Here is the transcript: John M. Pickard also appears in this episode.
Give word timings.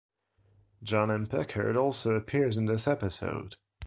John 0.81 1.11
M. 1.11 1.27
Pickard 1.27 1.77
also 1.77 2.15
appears 2.15 2.57
in 2.57 2.65
this 2.65 2.87
episode. 2.87 3.57